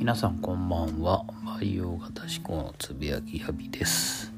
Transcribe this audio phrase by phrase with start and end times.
[0.00, 1.26] 皆さんこんばんは。
[1.44, 4.32] 培養型思考のつぶやきやびです。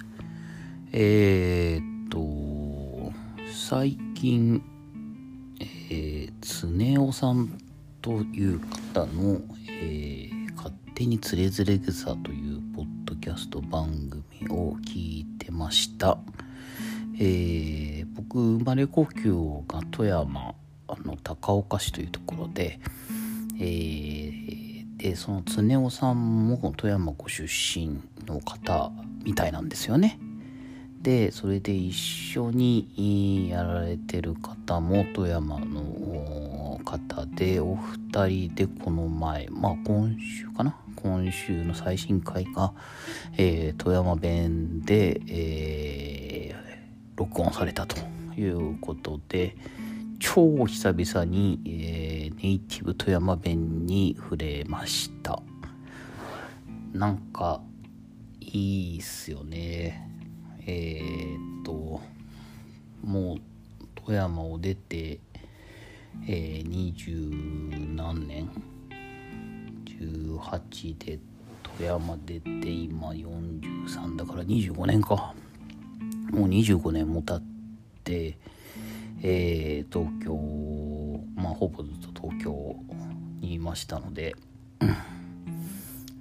[0.90, 3.12] えー、っと
[3.54, 4.60] 最近
[5.60, 7.56] えー、つねおさん
[8.00, 8.58] という
[8.92, 16.18] 方の、えー、勝手につれづれ草というポッドキャスト番組を聞いてました。
[17.20, 20.56] えー、僕生まれ故郷が富山
[20.88, 22.80] あの高岡市というところで
[23.60, 24.61] えー
[25.02, 28.92] でその常雄さんも富山ご出身の方
[29.24, 30.16] みたいなんですよね。
[31.00, 40.76] でそれで一緒にやられてる方も富山の方でお二人でこの前まあ今週かな？
[40.94, 42.72] 今週の最新回が、
[43.36, 47.96] えー、富山弁で、えー、録音されたと
[48.36, 49.56] いうことで、
[50.20, 52.11] 超久々に、えー、
[52.42, 55.40] ネイティブ富山弁に触れました。
[56.92, 57.60] なんか
[58.40, 60.10] いいっすよね。
[60.66, 62.00] えー、っと
[63.00, 63.38] もう
[63.94, 65.20] 富山を出て
[66.26, 67.30] え二、十
[67.94, 68.50] 何年
[69.86, 71.20] ？18で
[71.62, 75.32] 富山出て今43だから25年か。
[76.32, 77.42] もう25年も経っ
[78.02, 78.36] て
[79.24, 80.34] えー、東京
[81.36, 82.01] まあほぼずっと
[82.42, 82.76] 京
[83.40, 84.34] にいましたので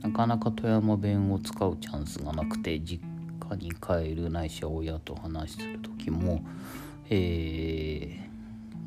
[0.01, 3.03] なかなか富山弁を使うチャンスがなくて実
[3.49, 6.43] 家に帰るないし親と話する時も、
[7.09, 8.19] え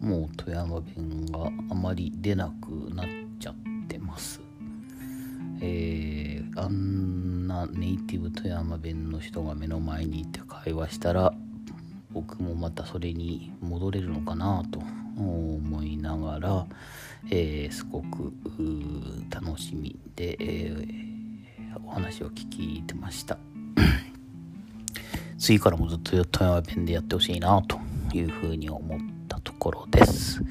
[0.02, 3.06] ー、もう富山弁があまり出なくなっ
[3.38, 3.55] ちゃっ
[3.86, 4.40] てます。
[5.60, 11.32] えー、あんなネイティブ富山弁の人が目の前にいて会話したら
[12.10, 14.82] 僕もまたそれに戻れるのかなと
[15.17, 16.67] 思いながら、
[17.31, 18.33] えー、すごく
[19.31, 23.39] 楽しみで、えー、お話を聞いてました。
[25.39, 27.79] 次からもずっと富山弁でやってほしいなと
[28.13, 30.42] いうふうに思ったところです。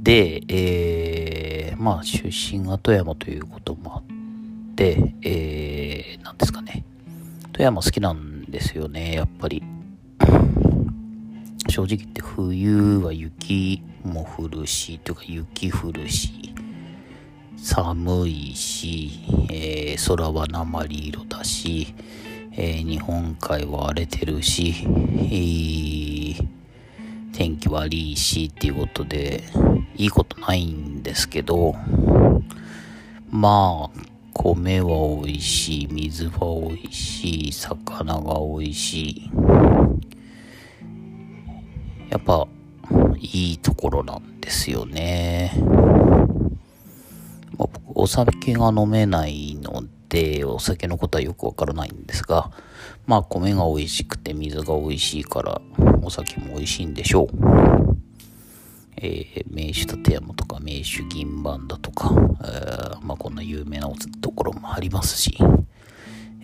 [0.00, 6.84] で、えー、まあ出身が富山ということもあって、えー、ですかね。
[7.52, 9.62] 富山好きなんですよねやっぱり。
[11.74, 16.54] 正直言って冬は雪も降るし、というか雪降るし、
[17.56, 19.10] 寒いし、
[19.50, 21.92] えー、空は鉛色だし、
[22.52, 26.48] えー、日本海は荒れてるし、えー、
[27.32, 29.42] 天気悪いしっていうことで、
[29.96, 31.74] いいことないんですけど、
[33.30, 34.00] まあ、
[34.32, 39.30] 米は美味しい、水は美味しい、魚が美味しい。
[42.10, 42.46] やっぱ
[43.18, 45.52] いいところなんですよね。
[47.56, 52.50] まあ、僕お酒が飲めないのでお酒のことはよくわからないんですが
[53.06, 55.60] まあ米が美味しくて水が美味しいから
[56.02, 57.28] お酒も美味しいんでしょう。
[58.96, 62.14] えー、名手立山とか名手銀盤だとか、
[62.44, 65.36] えー、まあこんな有名なところもありますし、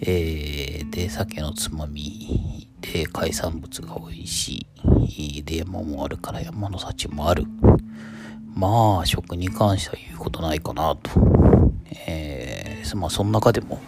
[0.01, 4.67] えー、で酒のつまみで海産物が美味し
[5.09, 5.43] い。
[5.43, 7.45] で山もあるから山の幸もある。
[8.55, 11.11] まあ食に関しては言うことないかなと、
[12.07, 13.81] えー、まあその中でも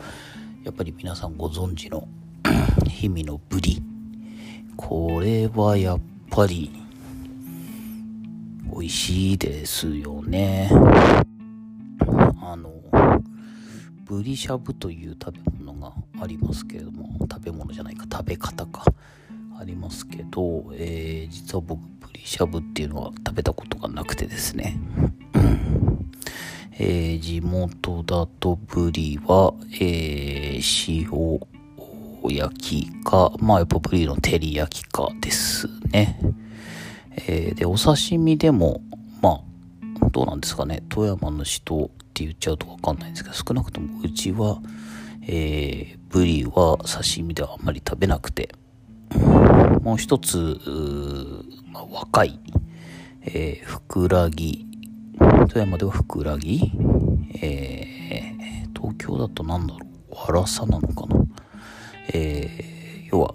[0.64, 2.06] やっぱり皆さんご存知の
[2.84, 3.82] 氷見のブリ。
[4.76, 6.70] これはやっぱり
[8.64, 10.70] 美味しいですよね。
[14.12, 18.84] ブリしゃぶという食べ物がありますけれども食べ物じゃないか食べ方か
[19.58, 24.78] ありますけど、えー、実は僕ブリしゃぶっていうのは食べたことがなくてですね、
[26.78, 31.40] えー、地元だとブリは、えー、
[32.22, 36.18] 塩焼きかまあやっぱブリの照り焼きかですね、
[37.16, 38.82] えー、でお刺身でも
[39.22, 39.51] まあ
[40.10, 40.82] どうなんですかね。
[40.88, 44.60] 富山の人って言っちゃうとわかんないんですけど少なくともうちは
[45.24, 48.52] えー、ブリは刺身ではあんまり食べなくて、
[49.82, 50.58] もう一つ、
[51.70, 52.40] まあ、若い、
[53.22, 54.66] えー、ふくらぎ、
[55.48, 56.72] 富山ではふくらぎ、
[57.40, 61.22] えー、東京だとなんだろう、わらさなのかな。
[62.12, 63.34] えー、要は、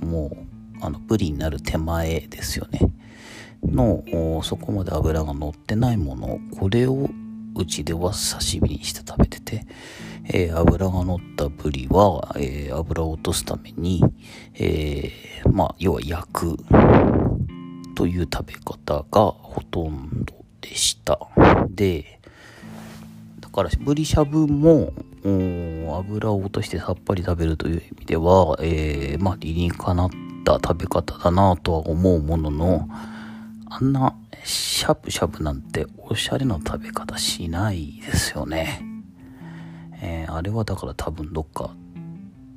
[0.00, 0.36] もう、
[0.80, 2.80] あの、ブリになる手前ですよね。
[3.74, 7.10] の、そこまで油が乗ってないもの、これを
[7.56, 9.66] うちでは刺身にして食べてて、
[10.26, 14.02] えー、油が乗ったブリは、えー、油を落とすために、
[14.54, 16.56] えー、まあ、要は焼く
[17.94, 21.18] という食べ方がほとんどでした。
[21.68, 22.20] で、
[23.40, 24.92] だからぶりしゃぶも
[25.24, 30.10] 油を落としてさっぱり食べるという意味では、えー、まあ理にかなっ
[30.44, 32.88] た食べ方だなとは思うものの
[33.76, 38.80] あんなしゃぶしゃぶなんておしゃれな食べ方しないですよね。
[40.00, 41.74] えー、あれはだから多分どっか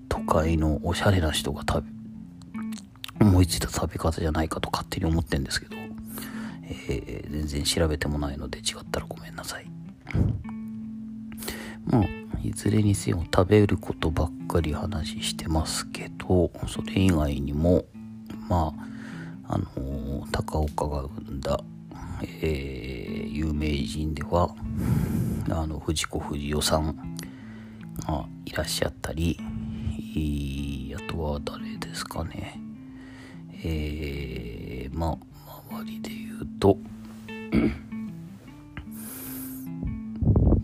[0.09, 1.81] 都会のおしゃれな人が食
[3.19, 5.75] べ思いついた食べ方じゃないかと勝手に思ってんですけど、
[6.69, 9.65] えー、全然調べてもないので違ったらごめんなさい。
[11.87, 12.05] まあ
[12.43, 17.85] いずれにせよ食べることばっかり話してますけどそれ以外にも
[18.47, 18.96] まあ
[19.49, 21.59] あのー、高岡が生んだ、
[22.41, 24.53] えー、有名人では
[25.49, 26.95] あの藤子不二雄さん
[28.05, 29.39] がいらっしゃったり
[30.95, 32.59] あとは誰ですかね。
[33.63, 35.17] えー、ま
[35.47, 36.77] あ周りで言うと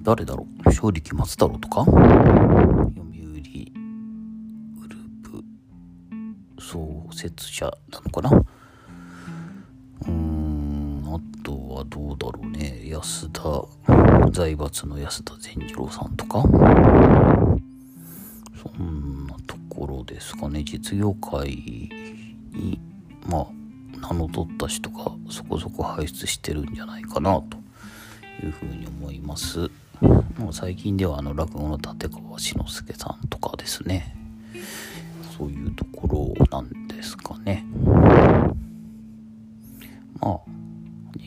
[0.03, 0.71] 誰だろう。
[0.73, 1.85] 正力松太郎とか？
[1.85, 3.13] 読売
[4.79, 8.43] グループ創設者なのかな？
[12.53, 13.41] ね安田
[14.31, 16.43] 財閥の安田善次郎さんとか。
[18.63, 21.49] そんなところですかね実業界
[22.53, 22.79] に
[23.27, 23.47] まあ
[24.13, 27.63] 名の取った人がそこそこ輩出してるんじゃないかなと。
[28.41, 29.69] いうふうに思います。
[30.37, 34.15] もう最近ではあの落語の立川志の輔さんとかですね。
[35.37, 37.62] そういうところなんですかね。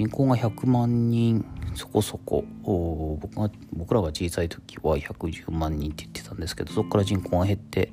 [0.06, 1.44] 人口が100万人
[1.74, 2.44] そこそこ。
[2.62, 7.90] 僕が僕らが小さい時は110万人って言ってたんですけどそこから人口が減って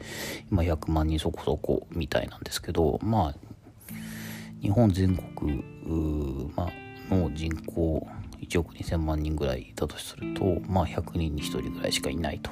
[0.52, 3.36] 今100万人そこそこみたいなんですけどまあ
[4.62, 5.64] 日本全国、
[6.56, 6.70] ま
[7.10, 8.08] の人口
[8.42, 12.52] 1億2000万人ぐらいいたとするとまあ100人に1人ぐらいしかいないと。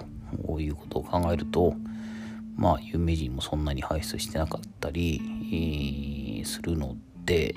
[0.60, 1.74] いうことを考えると
[2.56, 7.56] まあ有名人もそんなに輩出してなかったり、するので、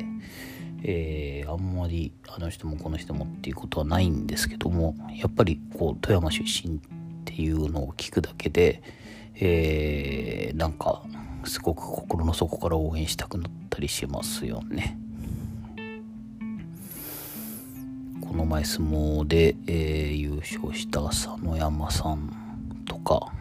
[0.87, 6.81] えー、あんまりあの人もこの人もっていうことはないんですけどもやっぱりこう富山出身っ
[7.25, 8.83] ていうのを聞くだけで、
[9.37, 11.03] えー、なんか
[11.45, 14.99] すごく心の底から応援したくなったりしますよね。
[18.21, 23.33] この前相撲で、えー、優勝した佐野山さんとか、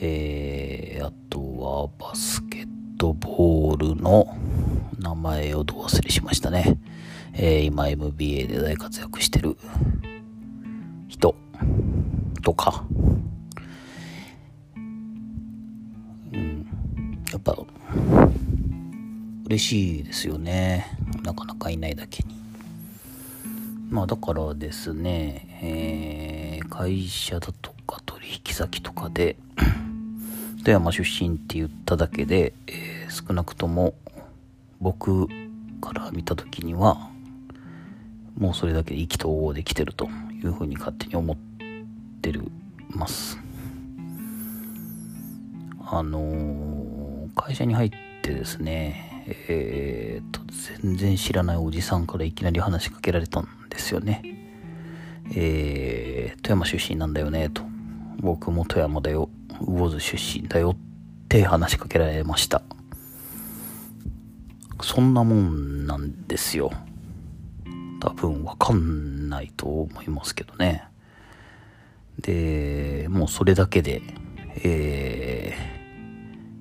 [0.00, 2.68] えー、あとはバスケッ
[2.98, 4.36] トボールの
[5.04, 6.78] 名前をど忘れしましたね。
[7.34, 9.58] えー、今 MBA で大活躍してる
[11.08, 11.36] 人
[12.42, 12.84] とか、
[16.32, 16.66] うん、
[17.30, 17.54] やっぱ
[19.44, 20.86] 嬉しいですよね。
[21.22, 22.34] なかなかいないだけに。
[23.90, 29.36] まあだからですね、えー、会社だとか取引先とかで
[30.60, 33.92] 富山出身って言っただけで、えー、少なくとも
[34.80, 35.28] 僕
[35.80, 37.10] から見た時には
[38.36, 40.08] もうそれだけで意気投合できてると
[40.42, 41.36] いうふうに勝手に思っ
[42.20, 42.42] てる
[42.90, 43.38] ます
[45.86, 47.90] あのー、会社に入っ
[48.22, 50.40] てですねえー、っと
[50.82, 54.22] 全然知らないおじさんからいきなり話しかけられたんですよね。
[55.34, 57.62] えー、富山出身なんだよね、と。
[58.20, 60.76] 僕も富山だよ、魚津出身だよっ
[61.28, 62.62] て話しかけられました。
[64.84, 66.70] そんなもんなんですよ。
[68.00, 70.84] 多分わかんないと思いますけどね。
[72.20, 74.02] で、もうそれだけで、
[74.62, 75.56] え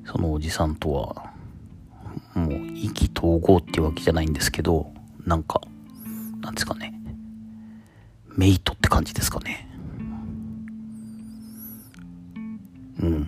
[0.05, 1.33] ー、そのおじさんとは、
[2.33, 4.89] もう意気投合っていうわけじゃないんですけど、
[5.25, 5.59] なんか、
[6.39, 6.93] なんですかね。
[8.29, 9.67] メイトって感じですかね。
[13.01, 13.27] うん。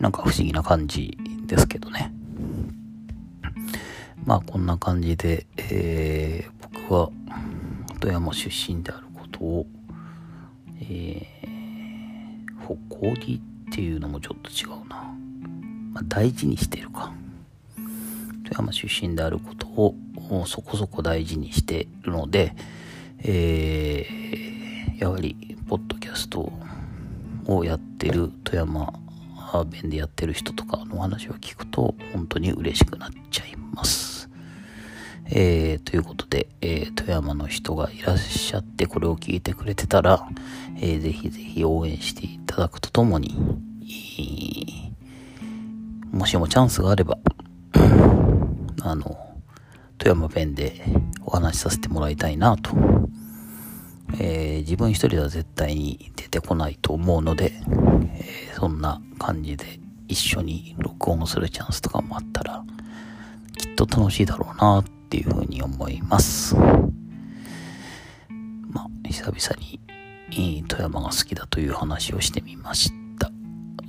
[0.00, 1.16] なんか不思議な感じ
[1.46, 2.10] ですけどね。
[4.32, 7.10] まあこんな感じで、えー、僕は
[8.00, 9.66] 富山出身であることを、
[10.80, 15.14] えー、誇りっていうのもちょっと違うな。
[15.92, 17.12] まあ、大事にしてるか。
[18.44, 19.94] 富山出身であることを
[20.46, 22.56] そこそこ大事にしてるので、
[23.18, 26.50] えー、やはり、ポッドキャスト
[27.48, 28.94] をやってる富山
[29.66, 34.11] 弁でやってる人とかの話を聞くと、本当に嬉しくなっちゃいます。
[35.34, 40.28] えー、ということで、えー、富山の人がいらっしゃってこれを聞いてくれてたら、
[40.76, 43.34] えー、ぜひぜひ応援していただくとともに、
[46.12, 47.16] もしもチャンスがあれば、
[48.82, 49.16] あの、
[49.96, 50.84] 富山弁で
[51.24, 52.72] お話しさせてもらいたいなと。
[54.20, 57.54] えー、自分一人では絶対に出てこないと思うので、
[58.18, 62.62] えー、そんな感じで一緒に録音するチャンスとかもあったら、
[63.56, 66.56] きっと楽しいだろうなっていうふうに思います。
[66.56, 66.80] ま
[68.80, 69.78] あ、久々
[70.30, 73.30] に富山が好きだという話をしてみました。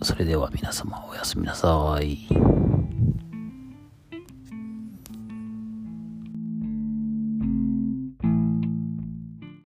[0.01, 2.62] それでは皆様おやすみなさい。